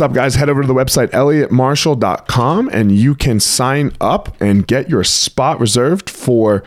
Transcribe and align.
what's 0.00 0.12
up, 0.12 0.14
guys? 0.14 0.34
Head 0.36 0.48
over 0.48 0.62
to 0.62 0.66
the 0.66 0.72
website, 0.72 1.08
elliottmarshall.com, 1.08 2.70
and 2.72 2.90
you 2.90 3.14
can 3.14 3.38
sign 3.38 3.92
up 4.00 4.34
and 4.40 4.66
get 4.66 4.88
your 4.88 5.04
spot 5.04 5.60
reserved 5.60 6.08
for 6.08 6.64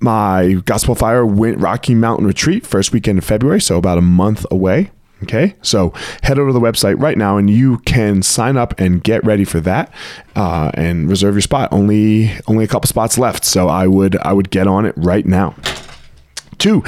my 0.00 0.60
Gospel 0.66 0.94
Fire 0.94 1.24
Rocky 1.24 1.94
Mountain 1.94 2.26
Retreat, 2.26 2.66
first 2.66 2.92
weekend 2.92 3.18
of 3.20 3.24
February, 3.24 3.62
so 3.62 3.78
about 3.78 3.96
a 3.96 4.02
month 4.02 4.44
away. 4.50 4.90
Okay, 5.22 5.54
so 5.62 5.94
head 6.24 6.38
over 6.38 6.50
to 6.50 6.52
the 6.52 6.60
website 6.60 7.00
right 7.00 7.16
now 7.16 7.38
and 7.38 7.48
you 7.48 7.78
can 7.86 8.22
sign 8.22 8.58
up 8.58 8.78
and 8.78 9.02
get 9.02 9.24
ready 9.24 9.46
for 9.46 9.60
that 9.60 9.90
uh, 10.36 10.70
and 10.74 11.08
reserve 11.08 11.34
your 11.34 11.40
spot. 11.40 11.72
Only 11.72 12.32
only 12.46 12.64
a 12.64 12.68
couple 12.68 12.86
spots 12.88 13.16
left, 13.16 13.46
so 13.46 13.68
I 13.68 13.86
would 13.86 14.16
I 14.18 14.34
would 14.34 14.50
get 14.50 14.66
on 14.66 14.84
it 14.84 14.92
right 14.98 15.24
now 15.24 15.54
to 16.58 16.78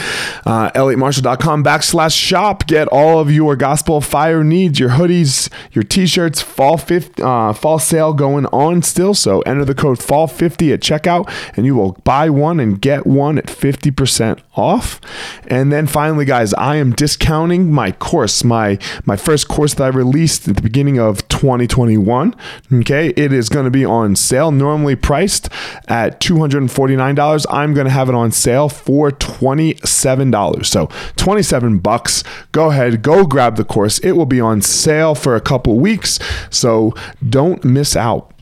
uh, 0.44 0.70
elliottmarshall.com 0.70 1.64
backslash 1.64 2.16
shop. 2.16 2.66
Get 2.66 2.88
all 2.88 3.18
of 3.18 3.30
your 3.30 3.56
gospel 3.56 4.00
fire 4.00 4.44
needs, 4.44 4.78
your 4.78 4.90
hoodies, 4.90 5.50
your 5.72 5.84
t-shirts, 5.84 6.40
fall 6.40 6.76
fifth, 6.76 7.20
uh, 7.20 7.52
fall 7.52 7.78
sale 7.78 8.12
going 8.12 8.46
on 8.46 8.82
still. 8.82 9.14
So 9.14 9.40
enter 9.42 9.64
the 9.64 9.74
code 9.74 10.02
fall 10.02 10.26
50 10.26 10.72
at 10.72 10.80
checkout 10.80 11.30
and 11.56 11.66
you 11.66 11.74
will 11.74 11.92
buy 12.04 12.30
one 12.30 12.60
and 12.60 12.80
get 12.80 13.06
one 13.06 13.38
at 13.38 13.46
50% 13.46 14.40
off. 14.54 15.00
And 15.46 15.72
then 15.72 15.86
finally, 15.86 16.24
guys, 16.24 16.54
I 16.54 16.76
am 16.76 16.92
discounting 16.92 17.72
my 17.72 17.92
course, 17.92 18.44
my, 18.44 18.78
my 19.04 19.16
first 19.16 19.48
course 19.48 19.74
that 19.74 19.84
I 19.84 19.88
released 19.88 20.48
at 20.48 20.56
the 20.56 20.62
beginning 20.62 20.98
of 20.98 21.26
2021. 21.28 22.34
Okay. 22.72 23.08
It 23.16 23.32
is 23.32 23.48
going 23.48 23.64
to 23.64 23.70
be 23.70 23.84
on 23.84 24.16
sale, 24.16 24.50
normally 24.50 24.96
priced 24.96 25.48
at 25.88 26.20
$249. 26.20 27.46
I'm 27.50 27.74
going 27.74 27.86
to 27.86 27.92
have 27.92 28.08
it 28.08 28.14
on 28.14 28.32
sale 28.32 28.68
for 28.68 29.10
20 29.10 29.55
$27. 29.56 30.66
So 30.66 30.88
27 31.16 31.78
bucks. 31.78 32.22
Go 32.52 32.70
ahead, 32.70 33.02
go 33.02 33.24
grab 33.24 33.56
the 33.56 33.64
course. 33.64 33.98
It 34.00 34.12
will 34.12 34.26
be 34.26 34.40
on 34.40 34.62
sale 34.62 35.14
for 35.14 35.36
a 35.36 35.40
couple 35.40 35.78
weeks, 35.78 36.18
so 36.50 36.92
don't 37.26 37.64
miss 37.64 37.96
out. 37.96 38.32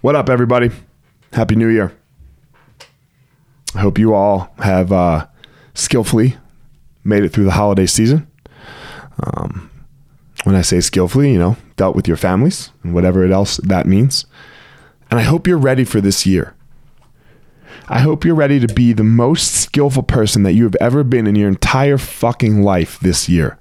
What 0.00 0.14
up, 0.14 0.28
everybody? 0.28 0.70
Happy 1.32 1.56
New 1.56 1.68
Year. 1.68 1.96
I 3.74 3.80
hope 3.80 3.98
you 3.98 4.14
all 4.14 4.52
have 4.58 4.92
uh, 4.92 5.26
skillfully 5.74 6.36
made 7.04 7.24
it 7.24 7.30
through 7.30 7.44
the 7.44 7.50
holiday 7.52 7.86
season. 7.86 8.26
Um, 9.22 9.70
when 10.44 10.54
I 10.54 10.62
say 10.62 10.80
skillfully, 10.80 11.32
you 11.32 11.38
know, 11.38 11.56
dealt 11.76 11.96
with 11.96 12.06
your 12.06 12.16
families 12.16 12.70
and 12.82 12.94
whatever 12.94 13.24
it 13.24 13.32
else 13.32 13.56
that 13.58 13.86
means. 13.86 14.26
And 15.10 15.18
I 15.18 15.24
hope 15.24 15.46
you're 15.46 15.58
ready 15.58 15.84
for 15.84 16.00
this 16.00 16.24
year. 16.24 16.55
I 17.88 18.00
hope 18.00 18.24
you're 18.24 18.34
ready 18.34 18.58
to 18.58 18.72
be 18.72 18.92
the 18.92 19.04
most 19.04 19.52
skillful 19.52 20.02
person 20.02 20.42
that 20.42 20.54
you 20.54 20.64
have 20.64 20.76
ever 20.80 21.04
been 21.04 21.26
in 21.26 21.36
your 21.36 21.48
entire 21.48 21.98
fucking 21.98 22.62
life 22.62 22.98
this 23.00 23.28
year. 23.28 23.58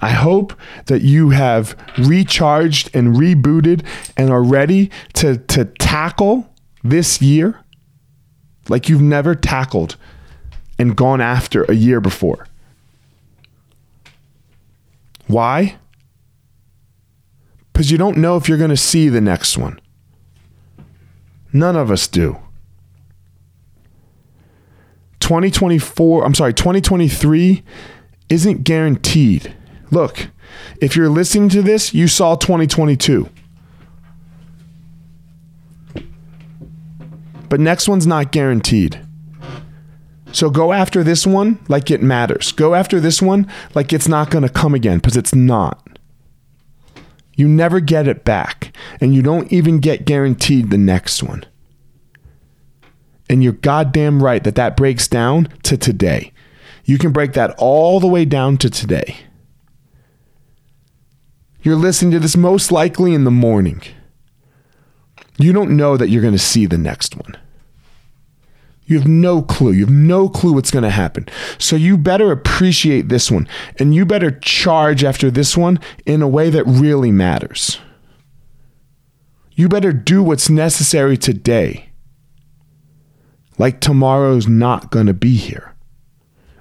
I 0.00 0.10
hope 0.10 0.52
that 0.86 1.02
you 1.02 1.30
have 1.30 1.76
recharged 1.96 2.90
and 2.94 3.14
rebooted 3.14 3.84
and 4.16 4.30
are 4.30 4.42
ready 4.42 4.90
to, 5.14 5.38
to 5.38 5.64
tackle 5.64 6.52
this 6.82 7.22
year 7.22 7.60
like 8.68 8.88
you've 8.88 9.00
never 9.00 9.34
tackled 9.34 9.96
and 10.78 10.96
gone 10.96 11.20
after 11.20 11.64
a 11.64 11.72
year 11.72 12.00
before. 12.00 12.46
Why? 15.28 15.76
Because 17.72 17.90
you 17.90 17.98
don't 17.98 18.18
know 18.18 18.36
if 18.36 18.48
you're 18.48 18.58
going 18.58 18.70
to 18.70 18.76
see 18.76 19.08
the 19.08 19.20
next 19.20 19.56
one. 19.56 19.80
None 21.52 21.76
of 21.76 21.90
us 21.90 22.06
do. 22.06 22.38
2024, 25.26 26.24
I'm 26.24 26.34
sorry, 26.34 26.54
2023 26.54 27.64
isn't 28.28 28.62
guaranteed. 28.62 29.52
Look, 29.90 30.28
if 30.80 30.94
you're 30.94 31.08
listening 31.08 31.48
to 31.48 31.62
this, 31.62 31.92
you 31.92 32.06
saw 32.06 32.36
2022. 32.36 33.28
But 37.48 37.58
next 37.58 37.88
one's 37.88 38.06
not 38.06 38.30
guaranteed. 38.30 39.04
So 40.30 40.48
go 40.48 40.72
after 40.72 41.02
this 41.02 41.26
one 41.26 41.58
like 41.68 41.90
it 41.90 42.04
matters. 42.04 42.52
Go 42.52 42.76
after 42.76 43.00
this 43.00 43.20
one 43.20 43.50
like 43.74 43.92
it's 43.92 44.06
not 44.06 44.30
going 44.30 44.44
to 44.44 44.48
come 44.48 44.74
again 44.74 44.98
because 44.98 45.16
it's 45.16 45.34
not. 45.34 45.98
You 47.34 47.48
never 47.48 47.80
get 47.80 48.06
it 48.06 48.24
back, 48.24 48.72
and 49.00 49.12
you 49.12 49.22
don't 49.22 49.52
even 49.52 49.80
get 49.80 50.04
guaranteed 50.04 50.70
the 50.70 50.78
next 50.78 51.20
one. 51.20 51.44
And 53.28 53.42
you're 53.42 53.52
goddamn 53.52 54.22
right 54.22 54.42
that 54.44 54.54
that 54.54 54.76
breaks 54.76 55.08
down 55.08 55.48
to 55.64 55.76
today. 55.76 56.32
You 56.84 56.98
can 56.98 57.12
break 57.12 57.32
that 57.32 57.54
all 57.58 57.98
the 57.98 58.06
way 58.06 58.24
down 58.24 58.58
to 58.58 58.70
today. 58.70 59.16
You're 61.62 61.74
listening 61.74 62.12
to 62.12 62.20
this 62.20 62.36
most 62.36 62.70
likely 62.70 63.12
in 63.12 63.24
the 63.24 63.30
morning. 63.30 63.82
You 65.38 65.52
don't 65.52 65.76
know 65.76 65.96
that 65.96 66.08
you're 66.08 66.22
going 66.22 66.32
to 66.32 66.38
see 66.38 66.64
the 66.64 66.78
next 66.78 67.16
one. 67.16 67.36
You 68.86 68.98
have 68.98 69.08
no 69.08 69.42
clue. 69.42 69.72
You 69.72 69.86
have 69.86 69.94
no 69.94 70.28
clue 70.28 70.52
what's 70.52 70.70
going 70.70 70.84
to 70.84 70.90
happen. 70.90 71.26
So 71.58 71.74
you 71.74 71.98
better 71.98 72.30
appreciate 72.30 73.08
this 73.08 73.32
one 73.32 73.48
and 73.80 73.92
you 73.92 74.06
better 74.06 74.30
charge 74.30 75.02
after 75.02 75.28
this 75.28 75.56
one 75.56 75.80
in 76.06 76.22
a 76.22 76.28
way 76.28 76.50
that 76.50 76.64
really 76.64 77.10
matters. 77.10 77.80
You 79.56 79.68
better 79.68 79.92
do 79.92 80.22
what's 80.22 80.48
necessary 80.48 81.16
today 81.16 81.85
like 83.58 83.80
tomorrow's 83.80 84.46
not 84.46 84.90
going 84.90 85.06
to 85.06 85.14
be 85.14 85.36
here, 85.36 85.74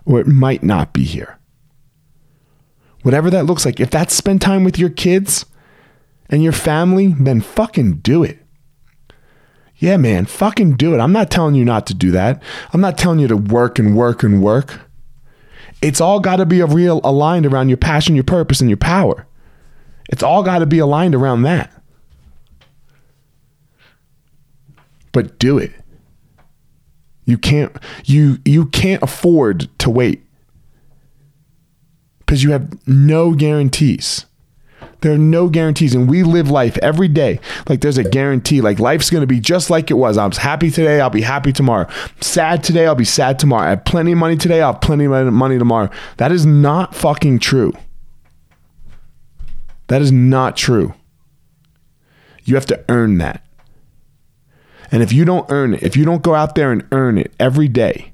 or 0.06 0.20
it 0.20 0.28
might 0.28 0.64
not 0.64 0.94
be 0.94 1.04
here. 1.04 1.38
Whatever 3.04 3.30
that 3.30 3.46
looks 3.46 3.66
like, 3.66 3.80
if 3.80 3.92
that's 3.92 4.16
spend 4.16 4.42
time 4.42 4.64
with 4.64 4.80
your 4.80 4.90
kids 4.90 5.46
and 6.30 6.44
your 6.44 6.52
family, 6.52 7.14
then 7.20 7.42
fucking 7.42 7.98
do 7.98 8.24
it. 8.24 8.40
Yeah, 9.78 9.98
man, 9.98 10.26
fucking 10.26 10.76
do 10.78 10.96
it. 10.96 11.00
I'm 11.00 11.12
not 11.12 11.30
telling 11.30 11.56
you 11.56 11.66
not 11.66 11.86
to 11.88 11.94
do 11.94 12.12
that. 12.12 12.42
I'm 12.74 12.82
not 12.82 12.98
telling 12.98 13.20
you 13.20 13.28
to 13.28 13.38
work 13.38 13.78
and 13.78 13.96
work 13.96 14.24
and 14.24 14.42
work. 14.42 14.80
It's 15.82 16.02
all 16.02 16.20
got 16.20 16.38
to 16.38 16.46
be 16.46 16.62
a 16.62 16.66
real 16.66 17.02
aligned 17.04 17.46
around 17.46 17.70
your 17.70 17.78
passion, 17.78 18.16
your 18.16 18.24
purpose, 18.24 18.62
and 18.62 18.70
your 18.70 18.78
power. 18.78 19.28
It's 20.10 20.24
all 20.24 20.44
got 20.44 20.60
to 20.60 20.66
be 20.66 20.80
aligned 20.80 21.14
around 21.14 21.44
that. 21.44 21.72
But 25.12 25.38
do 25.38 25.58
it. 25.58 25.74
You 27.26 27.38
can't 27.38 27.76
you 28.06 28.38
you 28.46 28.68
can't 28.68 29.02
afford 29.04 29.70
to 29.80 29.90
wait. 29.90 30.24
Because 32.20 32.44
you 32.44 32.52
have 32.52 32.88
no 32.88 33.34
guarantees. 33.34 34.26
There 35.02 35.14
are 35.14 35.18
no 35.20 35.50
guarantees. 35.50 35.94
And 35.94 36.10
we 36.10 36.24
live 36.24 36.50
life 36.50 36.78
every 36.82 37.08
day 37.08 37.40
like 37.70 37.82
there's 37.82 38.00
a 38.00 38.04
guarantee. 38.04 38.62
Like 38.62 38.80
life's 38.80 39.12
going 39.12 39.22
to 39.22 39.28
be 39.28 39.40
just 39.40 39.70
like 39.70 39.92
it 39.92 39.96
was. 39.96 40.18
I'm 40.18 40.32
happy 40.32 40.72
today. 40.72 41.00
I'll 41.00 41.12
be 41.12 41.22
happy 41.22 41.52
tomorrow. 41.52 41.88
Sad 42.22 42.64
today. 42.64 42.88
I'll 42.88 42.96
be 42.96 43.06
sad 43.06 43.38
tomorrow. 43.38 43.68
I 43.68 43.70
have 43.72 43.86
plenty 43.86 44.14
of 44.14 44.18
money 44.18 44.36
today. 44.36 44.62
I'll 44.62 44.74
have 44.74 44.82
plenty 44.82 45.06
of 45.06 45.34
money 45.34 45.60
tomorrow. 45.60 45.90
That 46.18 46.32
is 46.32 46.46
not 46.46 46.96
fucking 46.96 47.40
true. 47.40 47.74
That 49.88 50.02
is 50.02 50.12
not 50.12 50.58
true. 50.58 50.96
You 52.46 52.56
have 52.56 52.66
to 52.68 52.84
earn 52.90 53.20
that. 53.20 53.45
And 54.96 55.04
if 55.04 55.12
you 55.12 55.26
don't 55.26 55.46
earn 55.52 55.74
it, 55.74 55.84
if 55.84 55.98
you 55.98 56.06
don't 56.06 56.24
go 56.24 56.36
out 56.36 56.56
there 56.56 56.72
and 56.72 56.88
earn 56.94 57.18
it 57.18 57.34
every 57.38 57.68
day, 57.68 58.14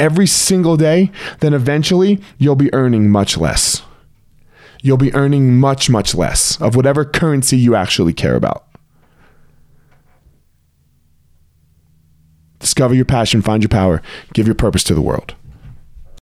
every 0.00 0.26
single 0.26 0.76
day, 0.76 1.12
then 1.38 1.54
eventually 1.54 2.20
you'll 2.36 2.56
be 2.56 2.74
earning 2.74 3.10
much 3.10 3.38
less. 3.38 3.80
You'll 4.82 4.96
be 4.96 5.14
earning 5.14 5.56
much, 5.56 5.88
much 5.88 6.12
less 6.12 6.60
of 6.60 6.74
whatever 6.74 7.04
currency 7.04 7.56
you 7.56 7.76
actually 7.76 8.12
care 8.12 8.34
about. 8.34 8.66
Discover 12.58 12.94
your 12.94 13.04
passion, 13.04 13.40
find 13.40 13.62
your 13.62 13.68
power, 13.68 14.02
give 14.32 14.48
your 14.48 14.56
purpose 14.56 14.82
to 14.82 14.94
the 14.94 15.00
world. 15.00 15.36